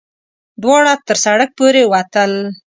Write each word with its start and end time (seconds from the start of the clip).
دواړه 0.61 0.91
تر 1.07 1.17
سړک 1.25 1.49
پورې 1.57 1.81
وتل. 1.91 2.31